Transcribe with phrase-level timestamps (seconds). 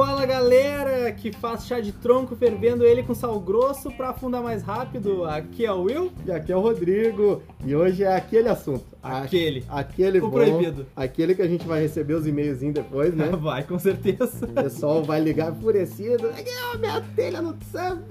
[0.00, 4.62] Fala galera que faz chá de tronco fervendo ele com sal grosso para afundar mais
[4.62, 5.26] rápido.
[5.26, 6.10] Aqui é o Will.
[6.26, 7.42] E aqui é o Rodrigo.
[7.66, 8.82] E hoje é aquele assunto.
[9.02, 9.62] Aquele.
[9.68, 10.30] Aquele O bom.
[10.30, 10.86] proibido.
[10.96, 13.26] Aquele que a gente vai receber os e-mailzinhos depois, né?
[13.36, 14.46] Vai, com certeza.
[14.46, 16.30] O pessoal vai ligar enfurecido.
[16.72, 18.10] "Ah, Minha telha no Samp.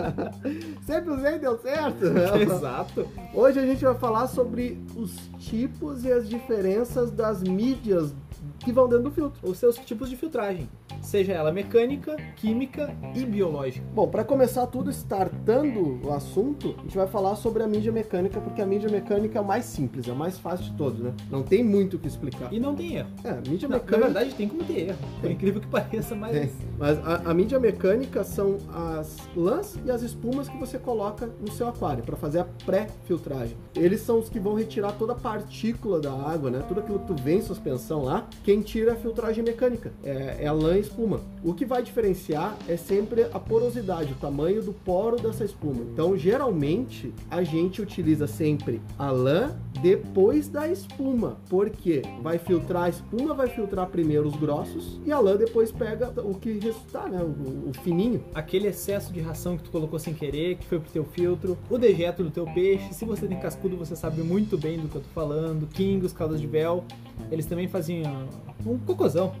[0.86, 2.04] Sempre usei deu certo.
[2.42, 3.08] Exato.
[3.32, 8.12] Hoje a gente vai falar sobre os tipos e as diferenças das mídias
[8.60, 9.40] que vão dentro do filtro.
[9.48, 10.68] Os seus tipos de filtragem,
[11.02, 13.84] seja ela mecânica, química e biológica.
[13.94, 18.40] Bom, para começar tudo, startando o assunto, a gente vai falar sobre a mídia mecânica,
[18.40, 21.12] porque a mídia mecânica é a mais simples, é a mais fácil de todos, né?
[21.30, 22.52] Não tem muito o que explicar.
[22.52, 23.08] E não tem erro.
[23.24, 23.98] É, a mídia Na, na mecânica.
[24.06, 24.98] verdade, tem como ter erro.
[25.14, 25.32] Por Tem.
[25.32, 26.32] incrível que pareça, mas.
[26.32, 26.50] Tem.
[26.78, 31.50] Mas a, a mídia mecânica são as lãs e as espumas que você coloca no
[31.50, 33.56] seu aquário para fazer a pré-filtragem.
[33.74, 36.62] Eles são os que vão retirar toda a partícula da água, né?
[36.66, 39.92] Tudo aquilo que tu vê em suspensão lá, quem tira a filtragem mecânica.
[40.02, 41.20] É, é a lã e espuma.
[41.44, 45.82] O que vai diferenciar é sempre a porosidade, o tamanho do poro dessa espuma.
[45.92, 51.38] Então, geralmente, a gente utiliza sempre a lã depois da espuma.
[51.48, 56.12] Porque vai filtrar a espuma, vai filtrar primeiro os grossos e a lã depois pega
[56.20, 57.22] o que restar, né?
[57.22, 58.24] O, o fininho.
[58.34, 61.78] Aquele excesso de ração que tu colocou sem querer, que foi pro teu filtro, o
[61.78, 62.92] dejeto do teu peixe.
[62.94, 65.68] Se você tem cascudo, você sabe muito bem do que eu tô falando.
[65.68, 66.84] Kingos, caldas de bel,
[67.30, 68.28] eles também faziam
[68.66, 69.32] um cocôzão.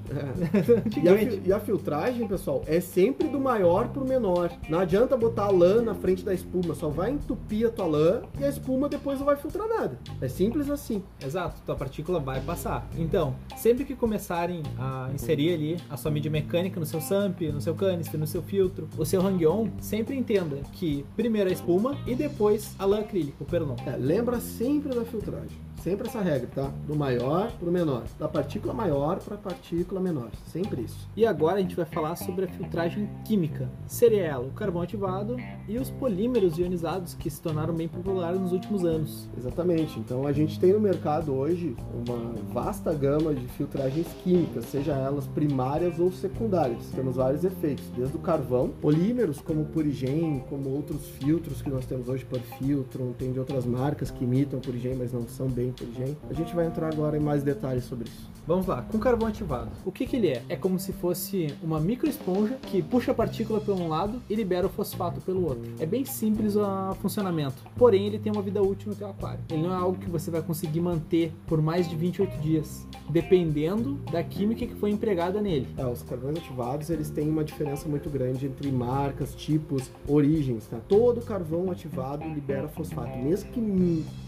[1.02, 4.50] E a, e a filtragem, pessoal, é sempre do maior pro menor.
[4.68, 8.22] Não adianta botar a lã na frente da espuma, só vai entupir a tua lã
[8.38, 9.98] e a espuma depois não vai filtrar nada.
[10.20, 11.02] É simples assim.
[11.24, 12.86] Exato, tua partícula vai passar.
[12.98, 17.60] Então, sempre que começarem a inserir ali a sua mídia mecânica no seu SAMP, no
[17.60, 22.14] seu canister, no seu filtro, o seu hang-on, sempre entenda que primeiro a espuma e
[22.14, 23.76] depois a lã acrílica, o perlon.
[23.86, 25.69] É, lembra sempre da filtragem.
[25.80, 26.70] Sempre essa regra, tá?
[26.86, 28.02] Do maior pro menor.
[28.18, 30.28] Da partícula maior pra partícula menor.
[30.46, 31.08] Sempre isso.
[31.16, 33.66] E agora a gente vai falar sobre a filtragem química.
[33.86, 38.52] Seria ela o carvão ativado e os polímeros ionizados que se tornaram bem populares nos
[38.52, 39.26] últimos anos.
[39.38, 39.98] Exatamente.
[39.98, 45.26] Então a gente tem no mercado hoje uma vasta gama de filtragens químicas, seja elas
[45.28, 46.90] primárias ou secundárias.
[46.94, 51.86] Temos vários efeitos, desde o carvão, polímeros como o Purigen, como outros filtros que nós
[51.86, 55.48] temos hoje por filtro, tem de outras marcas que imitam o Purigen, mas não são
[55.48, 56.16] bem Purigen.
[56.28, 58.30] A gente vai entrar agora em mais detalhes sobre isso.
[58.46, 59.70] Vamos lá, com carvão ativado.
[59.84, 60.42] O que, que ele é?
[60.48, 64.66] É como se fosse uma microesponja que puxa a partícula por um lado e libera
[64.66, 65.70] o fosfato pelo outro.
[65.78, 69.40] É bem simples o funcionamento, porém ele tem uma vida útil no teu aquário.
[69.50, 74.00] Ele não é algo que você vai conseguir manter por mais de 28 dias, dependendo
[74.10, 75.68] da química que foi empregada nele.
[75.76, 80.78] É, os carvões ativados, eles têm uma diferença muito grande entre marcas, tipos, origens, tá?
[80.88, 83.60] Todo carvão ativado libera fosfato, mesmo que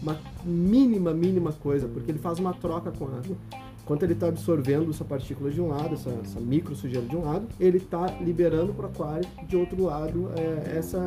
[0.01, 3.35] uma mínima, mínima coisa, porque ele faz uma troca com a água.
[3.83, 7.25] Enquanto ele está absorvendo essa partícula de um lado, essa, essa micro sujeira de um
[7.25, 11.01] lado, ele está liberando para o aquário de outro lado é, essa,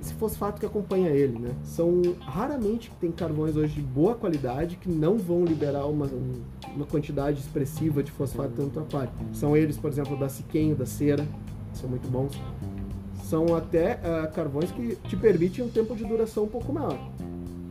[0.00, 1.50] esse fosfato que acompanha ele, né?
[1.62, 6.40] São raramente que tem carvões hoje de boa qualidade que não vão liberar uma, um-
[6.74, 9.10] uma quantidade expressiva de fosfato dentro do aquário.
[9.34, 11.26] São eles, por exemplo, da Siquenho, da cera,
[11.74, 12.40] são muito bons.
[13.24, 16.98] São até ah, carvões que te permitem um tempo de duração um pouco maior.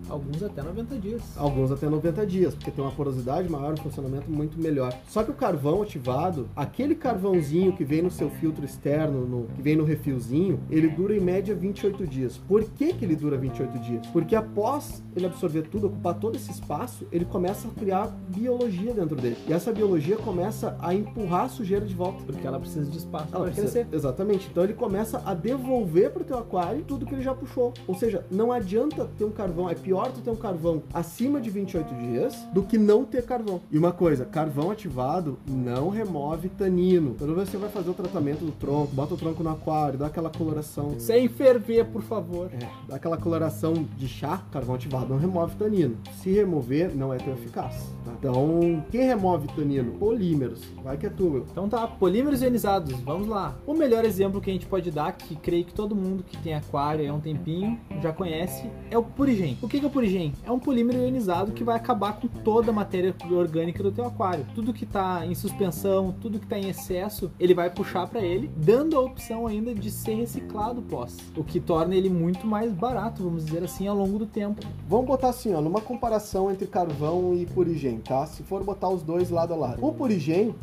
[0.09, 1.21] Alguns até 90 dias.
[1.37, 4.93] Alguns até 90 dias, porque tem uma porosidade maior, um funcionamento muito melhor.
[5.07, 9.61] Só que o carvão ativado, aquele carvãozinho que vem no seu filtro externo, no- que
[9.61, 12.37] vem no refilzinho, ele dura em média 28 dias.
[12.47, 14.05] Por que, que ele dura 28 dias?
[14.07, 19.15] Porque após ele absorver tudo, ocupar todo esse espaço, ele começa a criar biologia dentro
[19.15, 19.37] dele.
[19.47, 22.23] E essa biologia começa a empurrar a sujeira de volta.
[22.23, 23.87] Porque ela precisa de espaço Ela para crescer.
[23.91, 24.47] Exatamente.
[24.51, 27.73] Então ele começa a devolver pro teu aquário tudo que ele já puxou.
[27.87, 29.69] Ou seja, não adianta ter um carvão.
[29.69, 33.61] É pior tu ter um carvão acima de 28 dias do que não ter carvão.
[33.71, 37.15] E uma coisa, carvão ativado não remove tanino.
[37.17, 40.29] Quando você vai fazer o tratamento do tronco, bota o tronco no aquário, dá aquela
[40.29, 40.99] coloração.
[40.99, 42.49] Sem ferver, por favor.
[42.53, 45.97] É, dá aquela coloração de chá, carvão ativado não remove tanino.
[46.21, 47.93] Se remover, não é tão eficaz.
[48.05, 48.13] tá?
[48.19, 49.93] Então, quem remove tanino?
[49.93, 50.61] Polímeros.
[50.83, 51.45] Vai que é tu, meu.
[51.51, 53.55] Então tá, polímeros ionizados, vamos lá.
[53.65, 56.53] O melhor exemplo que a gente pode dar, que creio que todo mundo que tem
[56.53, 59.57] aquário há um tempinho já conhece, é o Purigen.
[59.61, 60.33] O que que o Purigen?
[60.45, 64.45] É um polímero ionizado que vai acabar com toda a matéria orgânica do teu aquário.
[64.53, 68.51] Tudo que tá em suspensão, tudo que tá em excesso, ele vai puxar para ele,
[68.55, 71.17] dando a opção ainda de ser reciclado pós.
[71.35, 74.65] O que torna ele muito mais barato, vamos dizer assim, ao longo do tempo.
[74.87, 78.25] Vamos botar assim, ó, numa comparação entre carvão e purigen, tá?
[78.25, 79.85] Se for botar os dois lado a lado.
[79.85, 80.53] O purigen,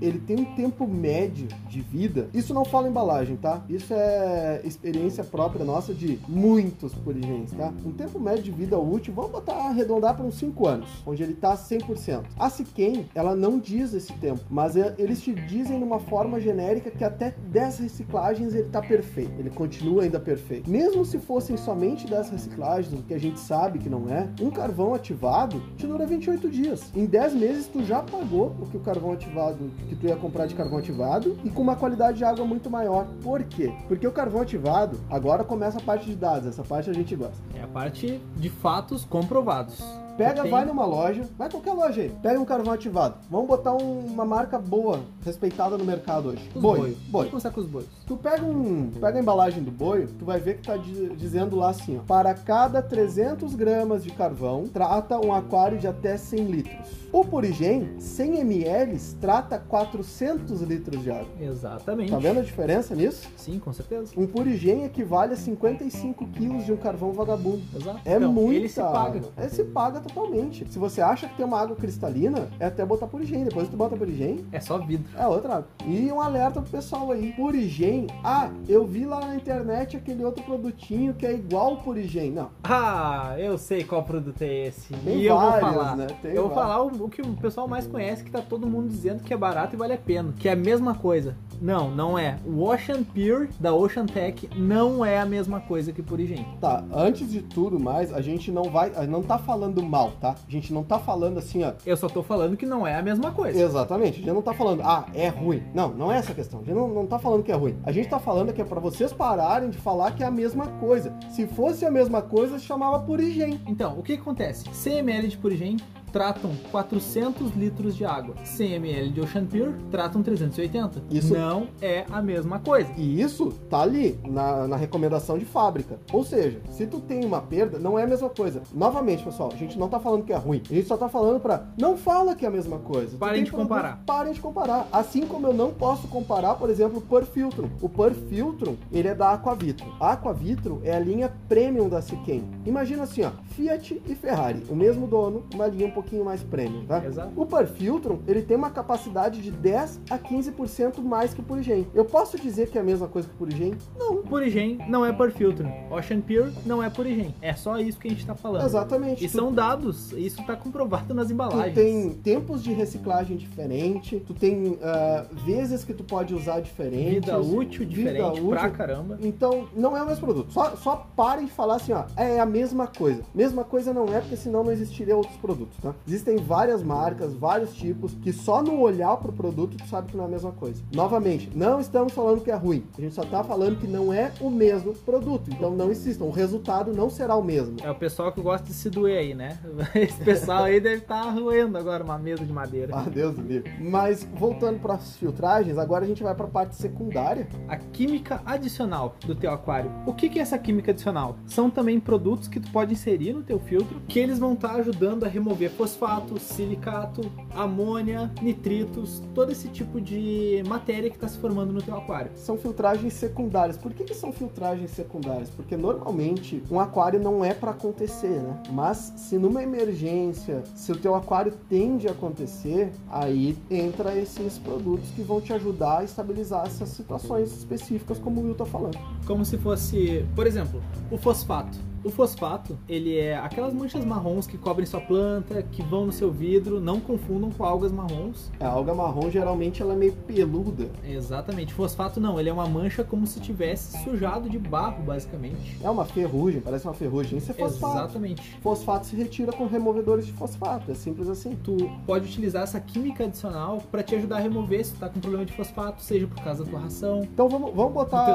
[0.00, 2.28] ele tem um tempo médio de vida.
[2.32, 3.64] Isso não fala embalagem, tá?
[3.68, 7.72] Isso é experiência própria nossa de muitos purigens, tá?
[7.84, 11.34] Um tempo médio de vida útil, vamos botar arredondar para uns 5 anos, onde ele
[11.34, 12.24] tá 100%.
[12.38, 16.90] A Siquem, ela não diz esse tempo, mas é, eles te dizem numa forma genérica
[16.90, 19.32] que até 10 reciclagens ele tá perfeito.
[19.38, 20.68] Ele continua ainda perfeito.
[20.70, 24.50] Mesmo se fossem somente 10 reciclagens, o que a gente sabe que não é, um
[24.50, 26.90] carvão ativado te dura 28 dias.
[26.94, 30.46] Em 10 meses tu já pagou o que o carvão ativado que tu ia comprar
[30.46, 33.06] de carvão ativado e com uma qualidade de água muito maior.
[33.22, 33.72] Por quê?
[33.88, 37.42] Porque o carvão ativado, agora começa a parte de dados, essa parte a gente gosta.
[37.54, 39.82] É a parte de fatos comprovados.
[40.16, 43.16] Pega, vai numa loja, vai qualquer loja aí, pega um carvão ativado.
[43.30, 46.48] Vamos botar um- uma marca boa, respeitada no mercado hoje.
[46.54, 46.78] Os boi.
[46.78, 46.96] Boi.
[47.10, 47.88] Vamos começar com os boios.
[48.06, 51.56] Tu pega um, pega a embalagem do boi, tu vai ver que tá di- dizendo
[51.56, 56.44] lá assim, ó, para cada 300 gramas de carvão, trata um aquário de até 100
[56.44, 57.06] litros.
[57.12, 61.28] O Purigen, 100 ml, trata 400 litros de água.
[61.40, 62.10] Exatamente.
[62.10, 63.28] Tá vendo a diferença nisso?
[63.36, 64.12] Sim, com certeza.
[64.16, 67.62] Um Purigen equivale a 55 quilos de um carvão vagabundo.
[67.74, 68.00] Exato.
[68.04, 68.54] É Então, muito.
[68.56, 69.20] Ele se paga.
[69.38, 70.66] Ele se paga totalmente.
[70.70, 73.44] Se você acha que tem uma água cristalina, é até botar Purigen.
[73.44, 75.06] Depois que tu bota Purigen, É só vidro.
[75.18, 75.68] é outra água.
[75.86, 77.32] E um alerta pro pessoal aí.
[77.32, 78.06] Purigen.
[78.24, 82.30] Ah, eu vi lá na internet aquele outro produtinho que é igual ao Purigen.
[82.32, 82.50] Não.
[82.64, 84.92] Ah, eu sei qual produto é esse.
[84.94, 85.96] Tem e eu vou vários, falar.
[85.96, 86.06] né?
[86.22, 86.72] Tem eu vou vários.
[86.72, 89.36] falar o, o que o pessoal mais conhece, que tá todo mundo dizendo que é
[89.36, 90.32] barato e vale a pena.
[90.38, 91.36] Que é a mesma coisa.
[91.60, 92.36] Não, não é.
[92.44, 96.46] O Ocean Pure da Ocean Tech não é a mesma coisa que Purigen.
[96.60, 98.90] Tá, antes de tudo mais, a gente não vai.
[99.06, 100.34] Não tá falando mal, tá?
[100.46, 101.72] A gente não tá falando assim, ó.
[101.86, 103.62] Eu só tô falando que não é a mesma coisa.
[103.62, 105.62] Exatamente, a gente não tá falando, ah, é ruim.
[105.74, 106.60] Não, não é essa a questão.
[106.60, 107.76] A gente não, não tá falando que é ruim.
[107.84, 110.66] A gente tá falando que é pra vocês pararem de falar que é a mesma
[110.66, 111.14] coisa.
[111.30, 113.60] Se fosse a mesma coisa, se chamava Purigen.
[113.66, 114.64] Então, o que acontece?
[114.70, 115.76] 100 ml de Purigen
[116.12, 118.34] tratam 400 litros de água.
[118.44, 121.02] 100 ml de Ocean Pure tratam 380.
[121.10, 122.90] Isso- não é a mesma coisa.
[122.96, 125.98] E isso tá ali na, na recomendação de fábrica.
[126.12, 128.62] Ou seja, se tu tem uma perda, não é a mesma coisa.
[128.72, 130.62] Novamente, pessoal, a gente não tá falando que é ruim.
[130.70, 131.66] A gente só tá falando pra.
[131.78, 133.16] Não fala que é a mesma coisa.
[133.18, 134.02] Parem de comparar.
[134.06, 134.88] Parem de comparar.
[134.92, 137.68] Assim como eu não posso comparar, por exemplo, o Perfiltrum.
[137.80, 139.86] O Perfiltrum, ele é da Aquavitro.
[140.00, 142.44] A Aquavitro é a linha premium da Siquem.
[142.64, 146.84] Imagina assim, ó, Fiat e Ferrari, o mesmo dono, uma linha um pouquinho mais premium,
[146.84, 147.02] tá?
[147.04, 147.32] Exato.
[147.34, 151.86] O Perfiltrum, ele tem uma capacidade de 10 a 15% mais que o Purigen.
[151.94, 153.74] Eu posso dizer que é a mesma coisa que o Purigen?
[153.98, 154.18] Não.
[154.22, 155.66] Purigen não é por filtro.
[155.90, 157.34] Ocean Pure não é Purigen.
[157.40, 158.64] É só isso que a gente tá falando.
[158.66, 159.24] Exatamente.
[159.24, 161.74] E Tu- são dados, isso tá comprovado nas Tu embalagens.
[161.74, 167.14] tem tempos de reciclagem diferente, tu tem ah, vezes que tu pode usar diferente.
[167.20, 169.18] vida útil diferente pra caramba.
[169.22, 170.52] Então, não é o mesmo produto.
[170.52, 173.22] Só, só parem de falar assim, ó, é a mesma coisa.
[173.34, 175.94] Mesma coisa não é, porque senão não existiria outros produtos, tá?
[176.06, 180.24] Existem várias marcas, vários tipos, que só no olhar pro produto tu sabe que não
[180.24, 180.82] é a mesma coisa.
[180.92, 182.84] Novamente, não estamos falando que é ruim.
[182.96, 185.50] A gente só tá falando que não é o mesmo produto.
[185.50, 187.76] Então não insistam, o resultado não será o mesmo.
[187.82, 189.58] É o pessoal que gosta de se doer aí, né?
[189.94, 192.94] Esse pessoal aí deve estar roendo agora uma mesa de madeira.
[192.96, 193.72] Ah, Deus do livre.
[193.80, 197.48] Mas voltando para as filtragens, agora a gente vai para a parte secundária.
[197.68, 199.90] A química adicional do teu aquário.
[200.06, 201.36] O que que é essa química adicional?
[201.46, 205.24] São também produtos que tu pode inserir no teu filtro, que eles vão estar ajudando
[205.24, 211.72] a remover fosfato, silicato, amônia, nitritos, todo esse tipo de matéria que está se formando
[211.72, 212.30] no teu aquário.
[212.34, 213.76] São filtragens secundárias.
[213.76, 215.50] Por que, que são filtragens secundárias?
[215.50, 218.62] Porque normalmente um aquário não é para acontecer, né?
[218.70, 225.10] Mas se numa emergência, se o teu aquário tende a acontecer, aí entra esses produtos
[225.10, 228.98] que vão te ajudar a estabilizar essas situações específicas, como o Will tá falando.
[229.26, 231.78] Como se fosse, por exemplo, o fosfato.
[232.04, 236.30] O fosfato, ele é aquelas manchas marrons que cobrem sua planta, que vão no seu
[236.30, 238.50] vidro, não confundam com algas marrons.
[238.60, 240.88] A alga marrom geralmente ela é meio peluda.
[241.04, 241.74] Exatamente.
[241.74, 245.76] Fosfato não, ele é uma mancha como se tivesse sujado de barro, basicamente.
[245.82, 247.38] É uma ferrugem, parece uma ferrugem.
[247.38, 247.98] Isso é fosfato.
[247.98, 248.56] Exatamente.
[248.62, 250.90] Fosfato se retira com removedores de fosfato.
[250.90, 251.56] É simples assim.
[251.62, 251.76] Tu
[252.06, 255.44] pode utilizar essa química adicional para te ajudar a remover se tu tá com problema
[255.44, 257.22] de fosfato, seja por causa da tua ração.
[257.22, 258.26] Então vamos, vamos botar.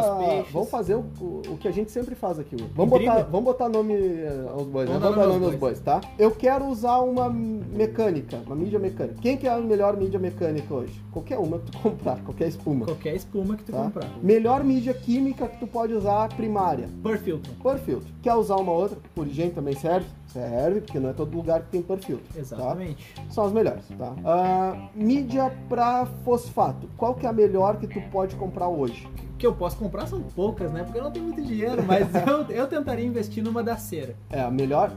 [0.51, 2.55] Vamos fazer o, o, o que a gente sempre faz aqui.
[2.75, 3.13] Vamos Intriga?
[3.13, 3.95] botar, vamos botar nome
[4.49, 4.97] aos bois, né?
[4.97, 6.01] Vamos dar Vamos dar nome aos bois, tá?
[6.17, 9.15] Eu quero usar uma mecânica, uma mídia mecânica.
[9.21, 11.01] Quem que é a melhor mídia mecânica hoje?
[11.11, 12.85] Qualquer uma que tu comprar, qualquer espuma.
[12.85, 13.83] Qualquer espuma que tu Tá?
[13.83, 14.09] comprar.
[14.21, 16.87] Melhor mídia química que tu pode usar primária.
[17.01, 17.51] Por filtro.
[17.61, 18.07] Por filtro.
[18.21, 18.97] Quer usar uma outra?
[19.15, 20.05] Purigem também serve?
[20.31, 22.25] Serve, porque não é todo lugar que tem por filtro.
[22.33, 22.39] Tá?
[22.39, 23.13] Exatamente.
[23.29, 24.15] São as melhores, tá?
[24.25, 26.89] Ah, mídia pra fosfato.
[26.97, 29.07] Qual que é a melhor que tu pode comprar hoje?
[29.41, 30.83] que eu posso comprar são poucas, né?
[30.83, 34.15] Porque eu não tenho muito dinheiro, mas eu, eu tentaria investir numa da cera.
[34.29, 34.91] É a melhor?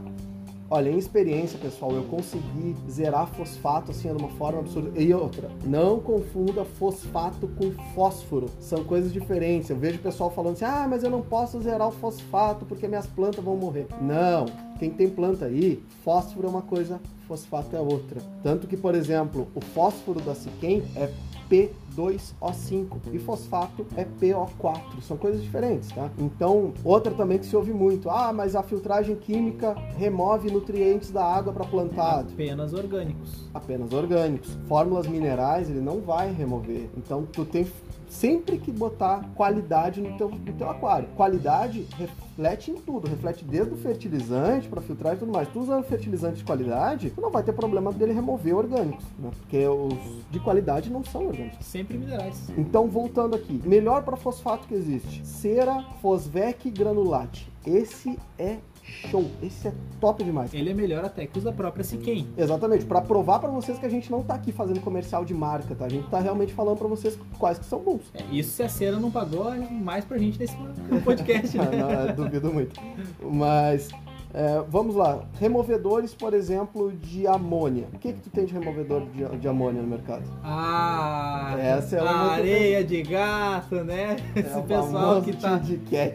[0.71, 4.99] Olha, em experiência, pessoal, eu consegui zerar fosfato assim de uma forma absurda.
[5.00, 8.47] E outra, não confunda fosfato com fósforo.
[8.59, 9.71] São coisas diferentes.
[9.71, 12.88] Eu vejo o pessoal falando assim: ah, mas eu não posso zerar o fosfato porque
[12.88, 13.87] minhas plantas vão morrer.
[14.00, 14.47] Não.
[14.78, 18.21] Quem tem planta aí, fósforo é uma coisa, fosfato é outra.
[18.43, 21.11] Tanto que, por exemplo, o fósforo da Siquem é
[21.50, 25.00] P2O5 e fosfato é PO4.
[25.02, 26.11] São coisas diferentes, tá?
[26.19, 31.25] Então, outra também que se ouve muito: ah, mas a filtragem química remove nutrientes da
[31.25, 32.21] água para plantar.
[32.21, 33.49] Apenas orgânicos.
[33.52, 34.59] Apenas orgânicos.
[34.66, 36.88] Fórmulas minerais ele não vai remover.
[36.97, 37.66] Então, tu tem
[38.09, 41.09] sempre que botar qualidade no teu, no teu aquário.
[41.17, 45.49] Qualidade reflete em tudo, reflete desde o fertilizante para filtrar e tudo mais.
[45.49, 49.31] Tu usando fertilizante de qualidade, tu não vai ter problema dele remover orgânicos, né?
[49.39, 49.95] Porque os
[50.31, 51.65] de qualidade não são orgânicos.
[51.65, 52.51] Sempre minerais.
[52.57, 57.51] Então, voltando aqui, melhor para fosfato que existe: Cera Fosvec Granulate.
[57.67, 59.31] Esse é show.
[59.43, 60.53] Esse é top demais.
[60.55, 62.29] Ele é melhor até que os da própria Siquem.
[62.37, 65.75] Exatamente, para provar para vocês que a gente não tá aqui fazendo comercial de marca,
[65.75, 65.87] tá?
[65.87, 68.03] A gente tá realmente falando para vocês quais que são bons.
[68.14, 70.57] É, isso se a cera não pagou é mais pra gente nesse
[71.05, 71.71] podcast, né?
[71.76, 72.81] não, eu duvido muito.
[73.23, 73.88] Mas
[74.35, 77.87] é, vamos lá, removedores, por exemplo, de amônia.
[77.93, 80.25] O que que tu tem de removedor de, de amônia no mercado?
[80.43, 84.17] Ah, Essa é uma areia de gato, né?
[84.35, 85.61] É Esse pessoal que tá,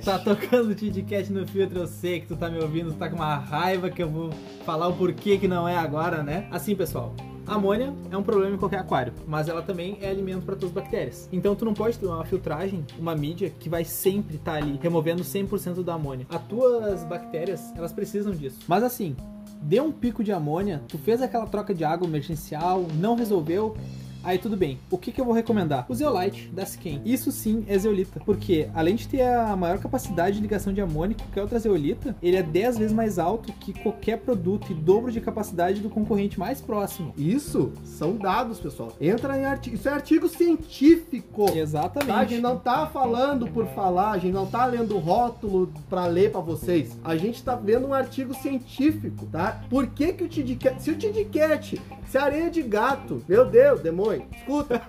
[0.03, 3.09] tá tocando Tid Cat no filtro, eu sei que tu tá me ouvindo, tu tá
[3.09, 4.31] com uma raiva que eu vou
[4.65, 6.45] falar o porquê que não é agora, né?
[6.51, 7.13] Assim, pessoal,
[7.55, 10.83] amônia é um problema em qualquer aquário, mas ela também é alimento para todas as
[10.83, 11.29] bactérias.
[11.31, 14.79] Então tu não pode ter uma filtragem, uma mídia que vai sempre estar tá ali
[14.81, 16.25] removendo 100% da amônia.
[16.29, 18.59] As tuas bactérias, elas precisam disso.
[18.67, 19.15] Mas assim,
[19.61, 23.75] deu um pico de amônia, tu fez aquela troca de água emergencial, não resolveu,
[24.23, 24.79] Aí tudo bem.
[24.91, 25.85] O que, que eu vou recomendar?
[25.87, 27.01] O Zeolite da Skin.
[27.05, 28.19] Isso sim é zeolita.
[28.25, 32.35] Porque além de ter a maior capacidade de ligação de amônico que outra zeolita, ele
[32.35, 36.59] é 10 vezes mais alto que qualquer produto e dobro de capacidade do concorrente mais
[36.59, 37.13] próximo.
[37.17, 38.91] Isso são dados, pessoal.
[38.99, 39.75] Entra em artigo.
[39.75, 41.49] Isso é artigo científico.
[41.55, 42.09] Exatamente.
[42.09, 42.19] Tá?
[42.19, 46.05] A gente não tá falando por falar, a gente não tá lendo o rótulo para
[46.07, 46.97] ler para vocês.
[47.03, 49.61] A gente tá vendo um artigo científico, tá?
[49.69, 53.81] Por que que o Tidcat, se o Tidcat, se a areia de gato, meu Deus,
[53.81, 54.81] demônio escuta.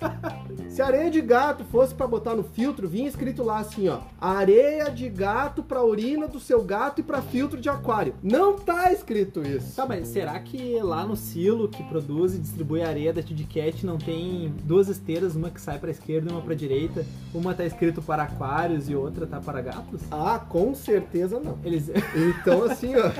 [0.68, 4.90] Se areia de gato fosse para botar no filtro, vinha escrito lá assim, ó: areia
[4.90, 8.14] de gato para urina do seu gato e para filtro de aquário.
[8.22, 9.76] Não tá escrito isso.
[9.76, 13.98] Tá, mas será que lá no silo que produz e distribui areia da Tidcat não
[13.98, 17.04] tem duas esteiras, uma que sai para esquerda e uma para direita?
[17.34, 20.00] Uma tá escrito para aquários e outra tá para gatos?
[20.10, 21.58] Ah, com certeza não.
[21.64, 23.10] Eles Então assim, ó,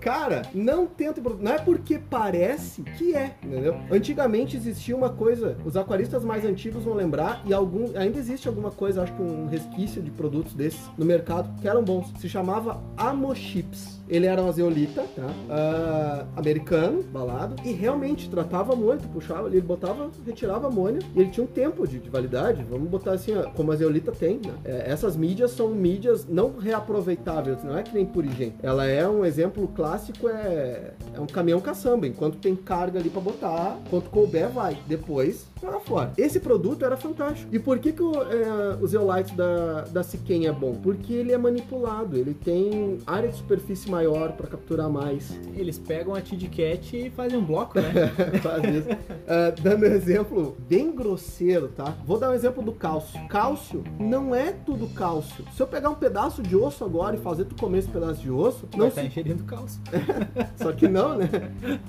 [0.00, 3.76] cara, não tenta, não é porque parece que é, entendeu?
[3.90, 5.23] Antigamente existia uma coisa,
[5.64, 9.46] os aquaristas mais antigos vão lembrar, e algum, ainda existe alguma coisa, acho que um
[9.46, 12.12] resquício de produtos desses no mercado que eram bons.
[12.18, 14.00] Se chamava Amochips.
[14.08, 15.26] Ele era um azeolita, tá?
[15.26, 21.44] Uh, americano, balado, e realmente tratava muito, puxava, ele botava, retirava amônia, e ele tinha
[21.44, 24.52] um tempo de, de validade, vamos botar assim, como a azeolita tem, né?
[24.64, 28.54] É, essas mídias são mídias não reaproveitáveis, não é que nem purigem.
[28.62, 33.20] Ela é um exemplo clássico, é, é um caminhão caçamba, enquanto tem carga ali para
[33.20, 34.76] botar, quanto couber vai.
[34.86, 36.12] Depois para fora.
[36.16, 37.54] Esse produto era fantástico.
[37.54, 40.74] E por que, que o, é, o Zeolite da, da Siquem é bom?
[40.74, 45.38] Porque ele é manipulado, ele tem área de superfície maior para capturar mais.
[45.54, 48.08] Eles pegam a Tidcat e fazem um bloco, né?
[48.42, 48.88] Faz isso.
[48.90, 51.96] Uh, dando um exemplo bem grosseiro, tá?
[52.04, 53.20] Vou dar um exemplo do cálcio.
[53.28, 55.44] Cálcio não é tudo cálcio.
[55.52, 58.30] Se eu pegar um pedaço de osso agora e fazer tu comer esse pedaço de
[58.30, 59.06] osso, não está se...
[59.06, 59.80] ingerindo cálcio.
[60.56, 61.28] Só que não, né?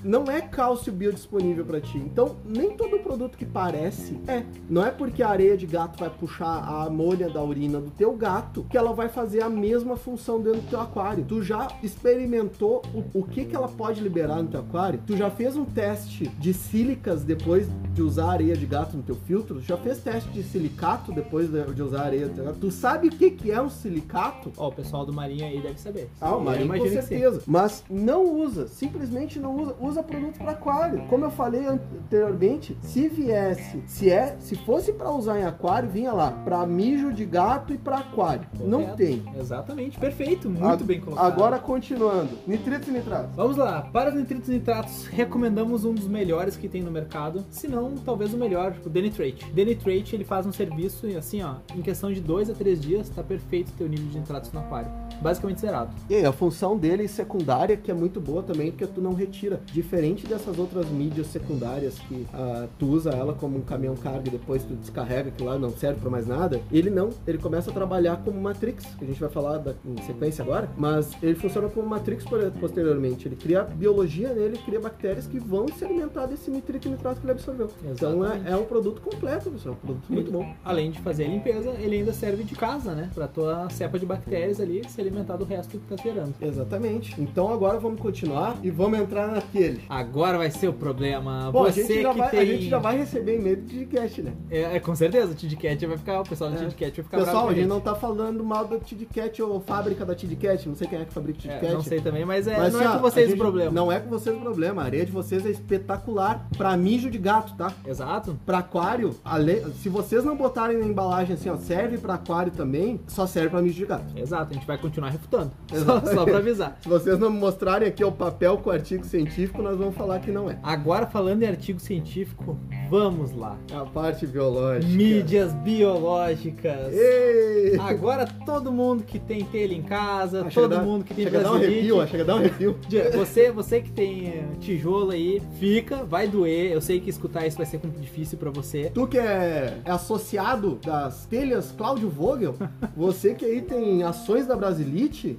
[0.03, 1.97] Não é cálcio biodisponível para ti.
[1.97, 4.43] Então, nem todo produto que parece é.
[4.69, 8.13] Não é porque a areia de gato vai puxar a amônia da urina do teu
[8.13, 11.25] gato que ela vai fazer a mesma função dentro do teu aquário.
[11.25, 14.99] Tu já experimentou o, o que, que ela pode liberar no teu aquário?
[15.05, 19.15] Tu já fez um teste de sílicas depois de usar areia de gato no teu
[19.15, 19.61] filtro?
[19.61, 22.57] Já fez teste de silicato depois de, usar areia de gato?
[22.59, 24.51] Tu sabe o que, que é um silicato?
[24.57, 26.09] Ó, oh, o pessoal do Marinho aí deve saber.
[26.19, 27.41] Ah, o Marinho com certeza.
[27.47, 29.75] Mas não usa, simplesmente não usa.
[29.79, 31.05] Usa produto para aquário.
[31.07, 36.11] Como eu falei anteriormente, se viesse, se é, se fosse para usar em aquário, vinha
[36.11, 38.47] lá para mijo de gato e para aquário.
[38.49, 38.69] Correto.
[38.69, 39.23] Não tem.
[39.39, 41.25] Exatamente, perfeito, muito A, bem colocado.
[41.25, 43.35] Agora continuando, nitritos e nitratos.
[43.35, 47.45] Vamos lá, para os nitritos e nitratos, recomendamos um dos melhores que tem no mercado,
[47.51, 49.45] se não, talvez o melhor, o Denitrate.
[49.51, 53.21] Denitrate, ele faz um serviço assim, ó, em questão de 2 a 3 dias, tá
[53.21, 54.89] perfeito o teu nível de nitratos no aquário.
[55.21, 55.91] Basicamente zerado.
[56.09, 59.61] E a função dele secundária, que é muito boa também, porque tu não retira.
[59.71, 64.31] Diferente dessas outras mídias secundárias que uh, tu usa ela como um caminhão carga e
[64.31, 67.09] depois tu descarrega que lá não serve para mais nada, ele não.
[67.25, 70.69] Ele começa a trabalhar como Matrix, que a gente vai falar da, em sequência agora,
[70.77, 72.25] mas ele funciona como Matrix
[72.59, 73.27] posteriormente.
[73.27, 77.25] Ele cria biologia nele, cria bactérias que vão se alimentar desse nitrito e nitrato que
[77.25, 77.69] ele absorveu.
[77.83, 79.75] Então é, é, um produto completo, pessoal.
[79.75, 80.53] Um produto muito bom.
[80.63, 83.09] Além de fazer a limpeza, ele ainda serve de casa, né?
[83.13, 86.33] Pra tua cepa de bactérias ali se alimentar do resto que tá gerando.
[86.41, 87.19] Exatamente.
[87.21, 89.81] Então agora vamos continuar e vamos entrar naquele.
[89.89, 91.51] Agora vai ser o problema.
[91.51, 92.39] Bom, Você a, gente já que vai, tem...
[92.39, 94.33] a gente já vai receber e-mail do Tidcast, né?
[94.49, 96.59] É, é, com certeza, o Tidcat vai ficar, o pessoal do É.
[96.59, 100.05] Tidcat vai ficar Pessoal, bravo a gente não tá falando mal da Tidcat ou fábrica
[100.05, 100.67] da Tidcat.
[100.67, 101.65] Não sei quem é que fabrica Tidcat.
[101.65, 103.71] É, não sei também, mas, é, Mas, não assim, é com vocês o problema.
[103.71, 104.81] Não é com vocês o problema.
[104.81, 107.71] A areia de vocês é espetacular pra mijo de gato, tá?
[107.85, 108.37] Exato.
[108.45, 112.99] Pra aquário, ale- se vocês não botarem na embalagem assim, ó, serve pra aquário também,
[113.07, 114.17] só serve pra mijo de gato.
[114.17, 115.51] Exato, a gente vai continuar refutando.
[115.85, 116.77] Só, só pra avisar.
[116.81, 120.31] Se vocês não mostrarem aqui o papel com o artigo científico, nós vamos falar que
[120.31, 120.57] não é.
[120.63, 122.57] Agora, falando em artigo científico,
[122.89, 123.57] vamos lá.
[123.71, 124.93] É a parte biológica.
[124.93, 126.93] Mídias biológicas.
[126.93, 127.77] Ei!
[127.79, 131.51] Agora todo mundo que tem telha em casa, Ah, todo mundo que tem chega dar
[131.51, 131.55] um
[131.97, 132.77] ó, chega a dar um arrepio.
[133.15, 136.71] Você, você que tem eh, tijolo aí, fica, vai doer.
[136.71, 138.91] Eu sei que escutar isso vai ser muito difícil pra você.
[138.93, 142.55] Tu que é, é associado das telhas Cláudio Vogel,
[142.95, 145.37] você que aí tem ações da Brasilite,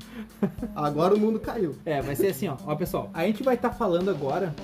[0.74, 1.76] agora o mundo caiu.
[1.84, 2.56] É, vai ser assim, ó.
[2.66, 4.54] Ó, pessoal, a gente vai estar falando agora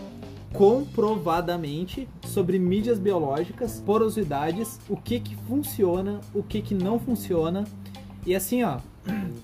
[0.52, 7.64] comprovadamente sobre mídias biológicas, porosidades, o que que funciona, o que que não funciona.
[8.26, 8.78] E assim, ó,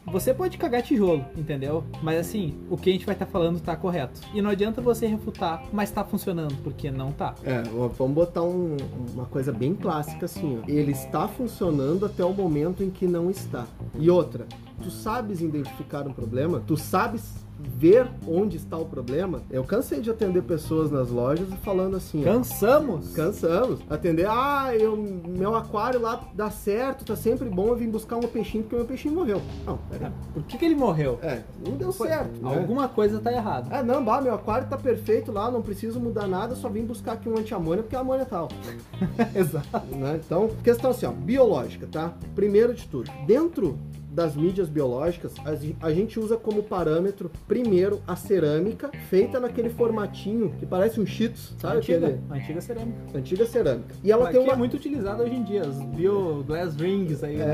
[0.07, 1.85] você pode cagar tijolo, entendeu?
[2.03, 4.21] Mas assim, o que a gente vai estar falando tá correto.
[4.33, 7.35] E não adianta você refutar, mas tá funcionando, porque não tá.
[7.45, 8.77] É, vamos botar um-
[9.15, 10.65] uma coisa bem clássica assim, ó.
[10.71, 13.67] Ele está funcionando até o momento em que não está.
[13.99, 14.47] E outra,
[14.83, 16.62] tu sabes identificar um problema?
[16.67, 19.43] Tu sabes ver onde está o problema?
[19.50, 23.12] Eu cansei de atender pessoas nas lojas falando assim, ó, Cansamos?
[23.12, 23.81] Cansamos.
[23.91, 28.21] Atender, ah, eu, meu aquário lá dá certo, tá sempre bom, eu vim buscar um
[28.21, 29.43] peixinho porque meu peixinho morreu.
[29.67, 30.12] Não, pera.
[30.33, 31.19] Por que, que ele morreu?
[31.23, 32.41] É, não deu certo.
[32.41, 32.59] né?
[32.59, 33.69] Alguma coisa tá errada.
[33.77, 37.12] Ah, não, bah, meu aquário tá perfeito lá, não preciso mudar nada, só vim buscar
[37.12, 38.55] aqui um anti-amônia porque a amônia tá alta.
[39.35, 39.97] Exato.
[39.97, 40.21] né?
[40.25, 42.12] Então, questão assim, ó, biológica, tá?
[42.35, 43.79] Primeiro de tudo, dentro
[44.19, 49.71] das mídias biológicas, a gen- a gente usa como parâmetro, primeiro, a cerâmica, feita naquele
[49.71, 51.77] formatinho que parece um cheetos, sabe?
[51.77, 52.99] Antiga, Aquele- antiga cerâmica.
[53.19, 53.95] antiga cerâmica.
[54.03, 54.55] E ela Mas tem que uma...
[54.55, 57.45] é muito utilizada hoje em dia, os bio glass rings aí, né?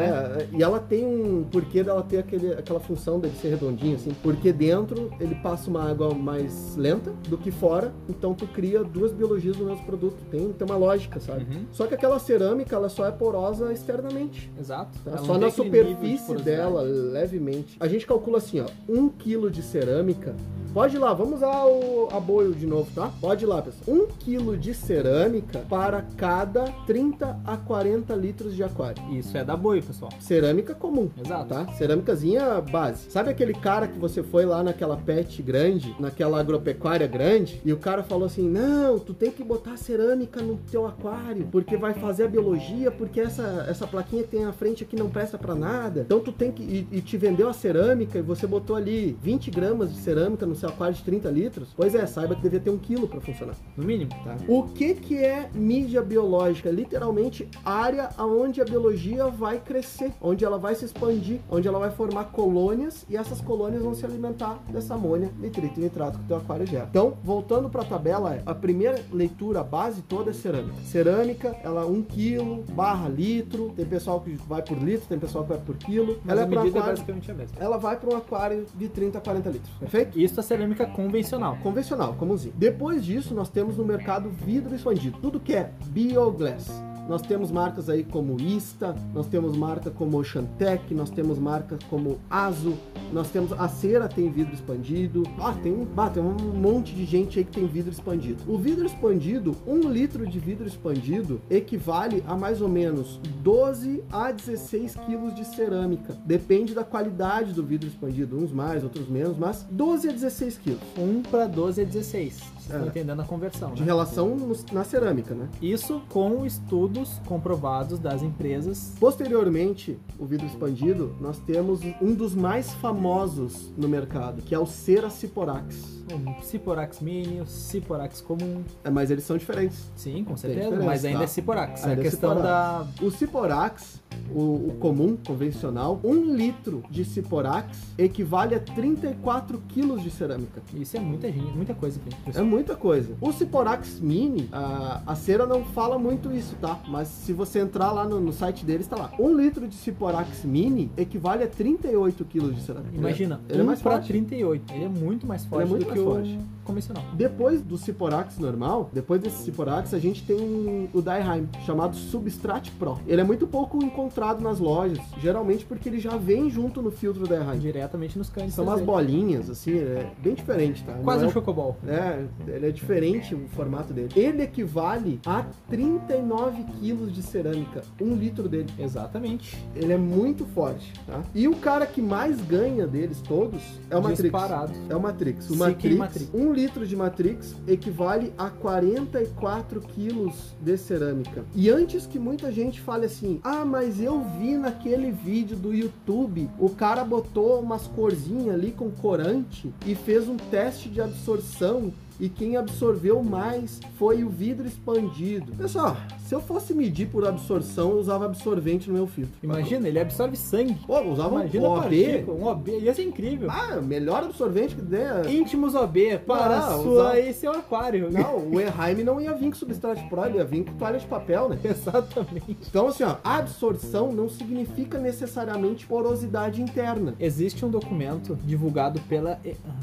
[0.50, 4.12] É, e ela tem um porquê dela ter aquele, aquela função dele ser redondinho, assim,
[4.22, 9.12] porque dentro ele passa uma água mais lenta do que fora, então tu cria duas
[9.12, 10.16] biologias no mesmo produto.
[10.30, 11.44] Tem, tem uma lógica, sabe?
[11.44, 11.66] Uhum.
[11.72, 14.50] Só que aquela cerâmica, ela só é porosa externamente.
[14.58, 14.98] Exato.
[15.04, 15.18] tá?
[15.18, 16.53] Só na superfície porosidade.
[16.56, 17.76] Dela, levemente.
[17.80, 20.34] A gente calcula assim, ó, um quilo de cerâmica.
[20.74, 23.08] Pode ir lá, vamos usar o aboio de novo, tá?
[23.20, 23.96] Pode ir lá, pessoal.
[23.96, 29.00] Um quilo de cerâmica para cada 30 a 40 litros de aquário.
[29.12, 30.10] Isso é da boi, pessoal.
[30.18, 31.08] Cerâmica comum.
[31.24, 31.46] Exato.
[31.46, 31.68] Tá?
[31.74, 33.08] Cerâmicazinha base.
[33.08, 37.76] Sabe aquele cara que você foi lá naquela pet grande, naquela agropecuária grande, e o
[37.76, 42.24] cara falou assim: Não, tu tem que botar cerâmica no teu aquário, porque vai fazer
[42.24, 46.00] a biologia, porque essa, essa plaquinha que tem na frente aqui não presta pra nada.
[46.00, 46.64] Então tu tem que.
[46.64, 50.63] E, e te vendeu a cerâmica e você botou ali 20 gramas de cerâmica no
[50.64, 51.68] seu aquário de 30 litros.
[51.76, 53.54] Pois é, saiba que devia ter um quilo pra funcionar.
[53.76, 54.10] No mínimo.
[54.24, 54.36] Tá?
[54.48, 56.70] O que, que é mídia biológica?
[56.70, 61.90] Literalmente, área onde a biologia vai crescer, onde ela vai se expandir, onde ela vai
[61.90, 66.28] formar colônias e essas colônias vão se alimentar dessa amônia, nitrito e nitrato que o
[66.28, 66.86] teu aquário gera.
[66.88, 70.76] Então, voltando para a tabela, a primeira leitura, a base toda é cerâmica.
[70.84, 75.50] Cerâmica, ela 1 kg barra litro, tem pessoal que vai por litro, tem pessoal que
[75.50, 76.18] vai por quilo.
[76.24, 77.56] Mas ela a é para medida é aquário, basicamente a mesma.
[77.60, 80.18] ela vai para um aquário de 30 a 40 litros, perfeito?
[80.18, 81.58] Isso é cerâmica convencional.
[81.62, 82.54] convencional, comumzinho.
[82.56, 85.18] Depois disso, nós temos no mercado vidro expandido.
[85.20, 86.93] Tudo que é bioglass.
[87.08, 92.18] Nós temos marcas aí como Ista, nós temos marca como Oceantec, nós temos marca como
[92.30, 92.74] Azo,
[93.12, 95.22] nós temos a Cera tem vidro expandido.
[95.38, 98.42] Ah, tem um, ah, tem um monte de gente aí que tem vidro expandido.
[98.50, 104.32] O vidro expandido, um litro de vidro expandido equivale a mais ou menos 12 a
[104.32, 106.16] 16 quilos de cerâmica.
[106.24, 110.80] Depende da qualidade do vidro expandido, uns mais, outros menos, mas 12 a 16 quilos.
[110.98, 112.34] 1 para 12 é 16.
[112.34, 112.76] Vocês É.
[112.76, 113.86] estão entendendo a conversão, De né?
[113.86, 114.38] relação
[114.72, 115.46] na cerâmica, né?
[115.60, 118.94] Isso com o estudo estudos comprovados das empresas.
[119.00, 124.66] Posteriormente, o vidro expandido, nós temos um dos mais famosos no mercado, que é o
[124.66, 125.94] Cera Ciporax.
[126.38, 128.62] O Ciporax Mini, o Ciporax comum.
[128.84, 129.90] É, mas eles são diferentes.
[129.96, 130.76] Sim, com certeza.
[130.76, 131.24] Mas ainda tá?
[131.24, 131.84] é Ciporax.
[131.84, 132.86] Ainda a é questão da.
[133.00, 140.10] O Ciporax, o, o comum, convencional, um litro de Ciporax equivale a 34 quilos de
[140.10, 140.62] cerâmica.
[140.74, 142.38] Isso é muita gente, muita coisa, gente.
[142.38, 143.16] É muita coisa.
[143.20, 146.78] O Ciporax Mini, a, a cera não fala muito isso, tá?
[146.88, 149.10] Mas se você entrar lá no, no site deles, tá lá.
[149.18, 152.96] Um litro de Ciporax Mini equivale a 38 quilos de cerâmica.
[152.96, 154.08] Imagina, ele é um mais pra forte.
[154.08, 154.74] 38.
[154.74, 156.38] Ele é muito mais forte muito do mais que forte.
[156.62, 157.04] o convencional.
[157.14, 162.70] Depois do Ciporax normal, depois desse Ciporax, a gente tem um- o Daiheim, chamado Substrat
[162.78, 162.98] Pro.
[163.06, 167.26] Ele é muito pouco encontrado nas lojas, geralmente porque ele já vem junto no filtro
[167.26, 167.58] Daiheim.
[167.58, 168.54] Diretamente nos canos.
[168.54, 170.94] São umas bolinhas, assim, é bem diferente, tá?
[170.94, 171.76] Não Quase é um o- chocobol.
[171.86, 174.08] É, ele é diferente o formato dele.
[174.16, 178.68] Ele equivale a 39 quilos de cerâmica, um litro dele.
[178.78, 179.56] Exatamente.
[179.74, 181.22] Ele é muito forte, tá?
[181.34, 184.22] E o cara que mais ganha deles todos é o Matrix.
[184.22, 184.72] Disparado.
[184.88, 185.50] É o Matrix.
[185.50, 186.30] O Matrix, Matrix.
[186.34, 191.44] um litro de Matrix equivale a 44 quilos de cerâmica.
[191.54, 196.48] E antes que muita gente fale assim, ah, mas eu vi naquele vídeo do YouTube,
[196.58, 202.28] o cara botou umas corzinhas ali com corante e fez um teste de absorção e
[202.28, 205.52] quem absorveu mais foi o vidro expandido.
[205.52, 209.34] Pessoal, se eu fosse medir por absorção, eu usava absorvente no meu filtro.
[209.42, 210.74] Imagina, ele absorve sangue.
[210.86, 211.80] Pô, eu usava Imagina um OB.
[211.82, 212.70] partícula, um OB.
[212.80, 213.50] Ia ser incrível.
[213.50, 215.26] Ah, melhor absorvente que der.
[215.30, 218.10] Íntimos OB para Ah, sua usar- e seu aquário.
[218.10, 221.06] Não, o Eheim não ia vir com substrato pro, ele ia vir com toalha de
[221.06, 221.58] papel, né?
[221.64, 222.56] Exatamente.
[222.68, 227.14] Então, assim, ó, absorção não significa necessariamente porosidade interna.
[227.18, 229.38] Existe um documento divulgado pela,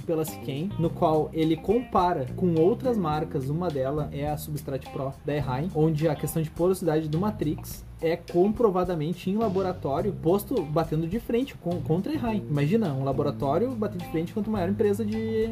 [0.05, 5.13] pela Siquem, no qual ele compara com outras marcas, uma delas é a Substrat Pro
[5.25, 11.07] da Erraim, onde a questão de porosidade do Matrix é comprovadamente em laboratório posto batendo
[11.07, 12.43] de frente com, contra a Erraim.
[12.49, 15.47] Imagina, um laboratório bater de frente contra a maior empresa de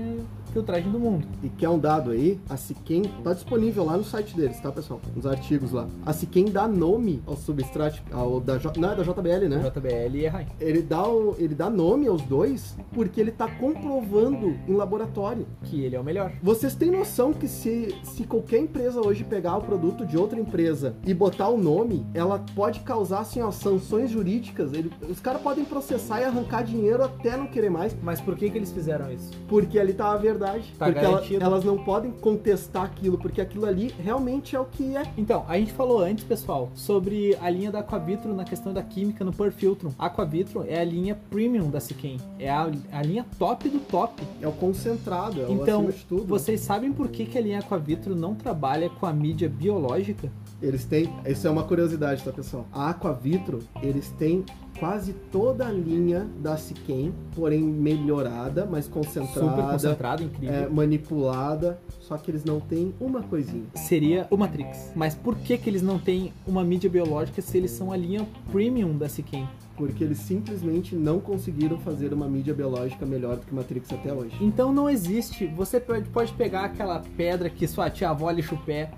[0.49, 1.25] filtragem do mundo.
[1.43, 4.99] E quer um dado aí, a Siquem tá disponível lá no site deles, tá, pessoal?
[5.15, 5.87] Nos artigos lá.
[6.05, 9.59] A Siquem dá nome ao substrato, ao da, J- não, é da JBL, né?
[9.73, 10.47] JBL e Erraim.
[10.59, 15.47] Ele dá, o- ele dá nome aos dois porque ele tá comprovando em laboratório.
[15.63, 16.31] Que ele é o melhor.
[16.41, 20.95] Vocês têm noção que se, se qualquer empresa hoje pegar o produto de outra empresa
[21.05, 24.73] e botar o nome, ela pode causar assim, ó, sanções jurídicas.
[24.73, 28.49] Ele- os caras podem processar e arrancar dinheiro até não querer mais, Mas por que,
[28.49, 29.31] que eles fizeram isso?
[29.47, 30.38] porque ali tá a verdade.
[30.77, 34.95] Tá porque ela- elas não podem contestar aquilo, porque aquilo ali realmente é o que
[34.95, 35.03] é.
[35.17, 39.23] Então, a gente falou antes, pessoal, sobre a linha da Aquavitro na questão da química
[39.25, 39.91] no Perfiltrum.
[39.97, 42.17] Aquavitro é a linha premium da Siquem.
[42.39, 44.21] É a, a linha top do top.
[44.41, 46.25] É o concentrado, é o Então, acima de tudo.
[46.25, 50.31] vocês sabem por que, que a linha Aquavitro não trabalha com a mídia biológica?
[50.61, 51.09] Eles têm.
[51.25, 52.65] Isso é uma curiosidade, tá, pessoal?
[52.73, 54.43] A Aquavitro, eles têm
[54.79, 59.49] quase toda a linha da Siquem, porém melhorada, mais concentrada.
[59.49, 60.55] Super concentrado, incrível.
[60.55, 63.65] é, manipulada, só que eles não têm uma coisinha.
[63.75, 64.91] Seria o Matrix.
[64.95, 68.25] Mas por que, que eles não têm uma mídia biológica se eles são a linha
[68.51, 69.47] premium da Siquem?
[69.75, 74.35] Porque eles simplesmente não conseguiram fazer uma mídia biológica melhor do que Matrix até hoje.
[74.41, 75.47] Então não existe.
[75.47, 78.91] Você pode, pode pegar aquela pedra que sua tia avó lixa o pé.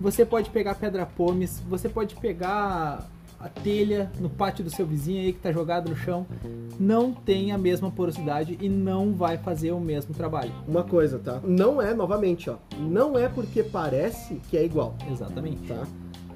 [0.00, 1.62] Você pode pegar pedra pomes.
[1.68, 3.10] Você pode pegar
[3.42, 6.24] a telha no pátio do seu vizinho aí que tá jogado no chão.
[6.78, 10.52] Não tem a mesma porosidade e não vai fazer o mesmo trabalho.
[10.66, 11.40] Uma coisa, tá?
[11.42, 12.56] Não é, novamente, ó.
[12.78, 15.66] Não é porque parece que é igual, Exatamente.
[15.66, 15.84] tá?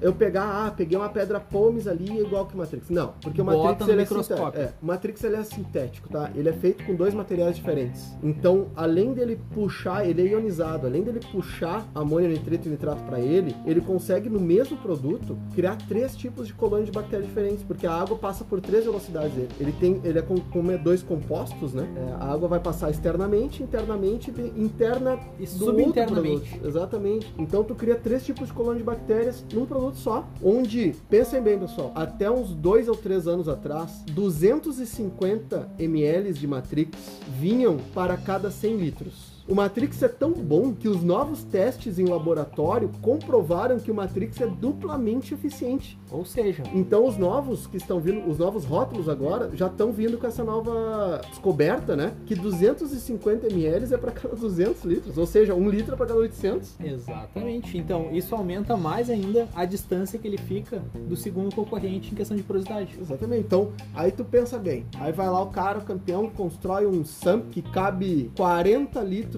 [0.01, 2.89] Eu pegar, ah, peguei uma pedra pomes ali é igual que o Matrix.
[2.89, 4.57] Não, porque o Matrix ele é sintético.
[4.57, 6.31] É, o Matrix ele é sintético, tá?
[6.35, 8.15] Ele é feito com dois materiais diferentes.
[8.21, 13.19] Então, além dele puxar, ele é ionizado, além dele puxar amônio, nitrito e nitrato para
[13.19, 17.87] ele, ele consegue no mesmo produto criar três tipos de colônia de bactérias diferentes, porque
[17.87, 19.49] a água passa por três velocidades dele.
[19.59, 21.87] Ele tem, ele é com, com dois compostos, né?
[21.95, 26.59] É, a água vai passar externamente, internamente e interna E subinternamente.
[26.63, 27.33] Exatamente.
[27.37, 31.57] Então tu cria três tipos de colônia de bactérias num produto só, onde, pensem bem,
[31.57, 36.97] pessoal, até uns dois ou três anos atrás, 250 ml de Matrix
[37.39, 39.26] vinham para cada 100 litros.
[39.47, 44.41] O Matrix é tão bom que os novos testes em laboratório comprovaram que o Matrix
[44.41, 45.97] é duplamente eficiente.
[46.11, 50.17] Ou seja, Então os novos que estão vindo, os novos rótulos agora já estão vindo
[50.17, 52.11] com essa nova descoberta, né?
[52.25, 56.75] Que 250 ml é para cada 200 litros, ou seja, um litro para cada 800.
[56.83, 57.77] exatamente.
[57.77, 62.35] Então isso aumenta mais ainda a distância que ele fica do segundo concorrente em questão
[62.35, 62.97] de porosidade.
[62.99, 63.45] Exatamente.
[63.45, 64.85] Então, aí tu pensa bem.
[64.99, 69.36] Aí vai lá o cara, o campeão, constrói um SAMP que cabe 40 litros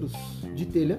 [0.54, 0.98] de telha.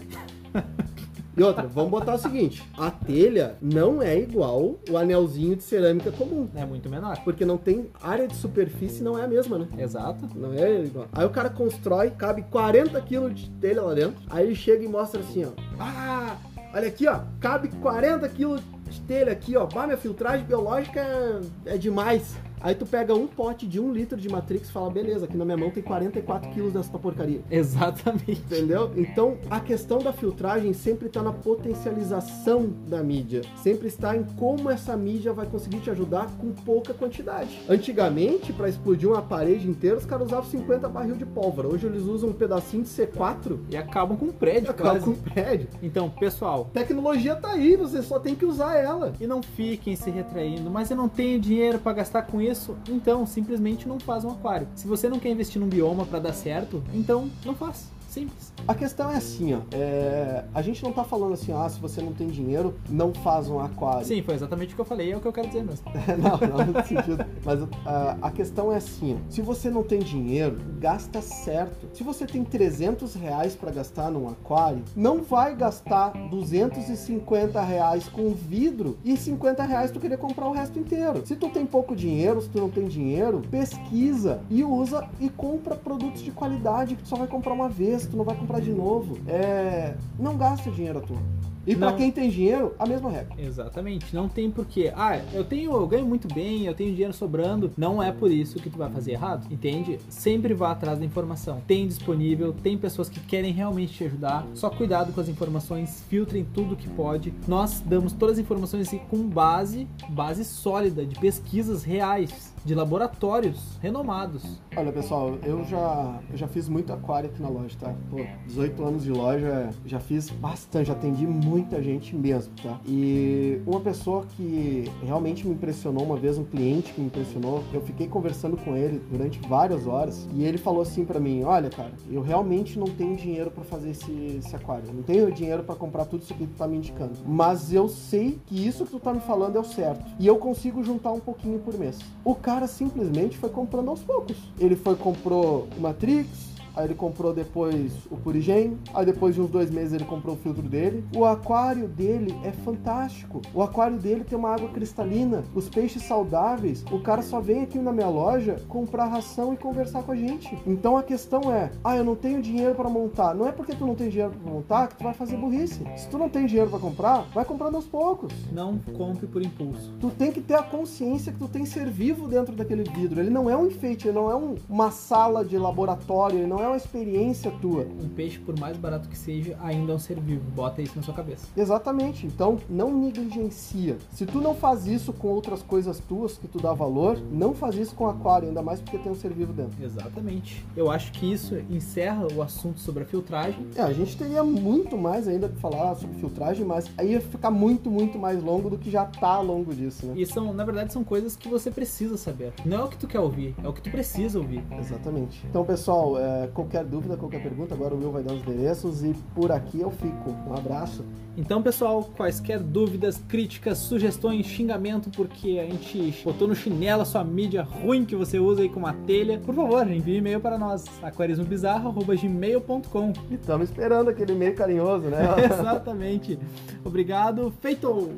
[1.35, 6.11] E outra, vamos botar o seguinte: a telha não é igual o anelzinho de cerâmica
[6.11, 6.49] comum.
[6.55, 7.17] É muito menor.
[7.23, 9.67] Porque não tem área de superfície, não é a mesma, né?
[9.77, 10.27] Exato.
[10.35, 11.07] Não é igual.
[11.13, 14.21] Aí o cara constrói, cabe 40 quilos de telha lá dentro.
[14.29, 15.51] Aí ele chega e mostra assim, ó.
[15.79, 16.35] Ah,
[16.73, 17.21] olha aqui, ó.
[17.39, 19.65] Cabe 40 quilos de telha aqui, ó.
[19.65, 22.35] Bah, minha filtragem biológica é, é demais.
[22.61, 25.45] Aí tu pega um pote de um litro de Matrix e fala, beleza, aqui na
[25.45, 27.41] minha mão tem 44 quilos dessa porcaria.
[27.49, 28.31] Exatamente.
[28.41, 28.91] Entendeu?
[28.95, 33.41] Então, a questão da filtragem sempre está na potencialização da mídia.
[33.55, 37.59] Sempre está em como essa mídia vai conseguir te ajudar com pouca quantidade.
[37.69, 41.67] Antigamente, para explodir uma parede inteira, os caras usavam 50 barril de pólvora.
[41.67, 45.05] Hoje eles usam um pedacinho de C4 E acabam com o prédio, acaba quase.
[45.05, 45.67] com o prédio.
[45.81, 49.13] Então, pessoal, Tecnologia tá aí, você só tem que usar ela.
[49.19, 52.50] e não fiquem se retraindo, mas eu não tenho dinheiro pra gastar com isso,
[52.89, 54.67] então simplesmente não faz um aquário.
[54.75, 57.89] Se você não quer investir num bioma pra dar certo, então não faz.
[58.11, 58.51] Simples.
[58.67, 59.59] A questão é assim, ó.
[59.71, 63.47] é, A gente não tá falando assim, ah, se você não tem dinheiro, não faz
[63.47, 64.05] um aquário.
[64.05, 65.85] Sim, foi exatamente o que eu falei, é o que eu quero dizer mesmo.
[66.19, 67.25] não, não nesse sentido.
[67.45, 71.87] Mas ah, a questão é assim: ó, se você não tem dinheiro, gasta certo.
[71.93, 78.31] Se você tem 300 reais para gastar num aquário, não vai gastar 250 reais com
[78.33, 81.25] vidro e 50 reais tu querer comprar o resto inteiro.
[81.25, 85.75] Se tu tem pouco dinheiro, se tu não tem dinheiro, pesquisa e usa e compra
[85.75, 88.71] produtos de qualidade que tu só vai comprar uma vez, tu não vai comprar de
[88.71, 89.17] novo.
[89.27, 91.19] É, não gasta dinheiro à toa.
[91.65, 91.97] E pra Não.
[91.97, 93.35] quem tem dinheiro, a mesma regra.
[93.37, 94.91] Exatamente, não tem porquê.
[94.95, 97.71] Ah, eu tenho, eu ganho muito bem, eu tenho dinheiro sobrando.
[97.77, 99.99] Não é por isso que tu vai fazer errado, entende?
[100.09, 101.61] Sempre vá atrás da informação.
[101.67, 104.47] Tem disponível, tem pessoas que querem realmente te ajudar.
[104.55, 107.31] Só cuidado com as informações, filtrem tudo que pode.
[107.47, 113.77] Nós damos todas as informações assim, com base, base sólida de pesquisas reais, de laboratórios
[113.81, 114.43] renomados.
[114.75, 117.93] Olha, pessoal, eu já, eu já fiz muito aquário aqui na loja, tá?
[118.09, 122.79] Pô, 18 anos de loja, já fiz bastante, já atendi muita gente mesmo, tá?
[122.85, 127.81] E uma pessoa que realmente me impressionou, uma vez um cliente que me impressionou, eu
[127.81, 131.91] fiquei conversando com ele durante várias horas e ele falou assim pra mim: Olha, cara,
[132.09, 135.75] eu realmente não tenho dinheiro pra fazer esse, esse aquário, eu não tenho dinheiro pra
[135.75, 138.99] comprar tudo isso que tu tá me indicando, mas eu sei que isso que tu
[138.99, 141.99] tá me falando é o certo e eu consigo juntar um pouquinho por mês.
[142.23, 144.37] O cara simplesmente foi comprando aos poucos.
[144.59, 146.27] Ele foi comprou o Matrix,
[146.75, 150.37] Aí ele comprou depois o Purigen, aí depois de uns dois meses ele comprou o
[150.37, 151.03] filtro dele.
[151.15, 153.41] O aquário dele é fantástico.
[153.53, 156.83] O aquário dele tem uma água cristalina, os peixes saudáveis.
[156.91, 160.57] O cara só vem aqui na minha loja comprar ração e conversar com a gente.
[160.65, 163.33] Então a questão é: ah, eu não tenho dinheiro para montar.
[163.35, 165.81] Não é porque tu não tem dinheiro para montar que tu vai fazer burrice.
[165.97, 168.33] Se tu não tem dinheiro para comprar, vai comprando aos poucos.
[168.51, 169.91] Não compre por impulso.
[169.99, 173.19] Tu tem que ter a consciência que tu tem ser vivo dentro daquele vidro.
[173.19, 176.60] Ele não é um enfeite, ele não é um- uma sala de laboratório, ele não
[176.63, 177.85] é uma experiência tua.
[178.01, 180.43] Um peixe, por mais barato que seja, ainda é um ser vivo.
[180.51, 181.47] Bota isso na sua cabeça.
[181.55, 182.25] Exatamente.
[182.25, 183.97] Então, não negligencia.
[184.11, 187.75] Se tu não faz isso com outras coisas tuas que tu dá valor, não faz
[187.75, 189.83] isso com aquário, ainda mais porque tem um ser vivo dentro.
[189.83, 190.65] Exatamente.
[190.75, 193.67] Eu acho que isso encerra o assunto sobre a filtragem.
[193.75, 197.51] É, a gente teria muito mais ainda pra falar sobre filtragem, mas aí ia ficar
[197.51, 200.13] muito, muito mais longo do que já tá longo disso, né?
[200.15, 202.53] E são, na verdade, são coisas que você precisa saber.
[202.65, 204.63] Não é o que tu quer ouvir, é o que tu precisa ouvir.
[204.79, 205.45] Exatamente.
[205.49, 209.15] Então, pessoal, é, qualquer dúvida, qualquer pergunta, agora o Will vai dar os endereços e
[209.33, 210.31] por aqui eu fico.
[210.47, 211.03] Um abraço.
[211.37, 217.23] Então, pessoal, quaisquer dúvidas, críticas, sugestões, xingamento, porque a gente botou no chinelo a sua
[217.23, 220.83] mídia ruim que você usa aí com uma telha, por favor, envie e-mail para nós,
[221.01, 223.13] aquarismobizarro.gmail.com.
[223.29, 225.21] E estamos esperando aquele e-mail carinhoso, né?
[225.45, 226.37] Exatamente.
[226.83, 228.09] Obrigado, feito!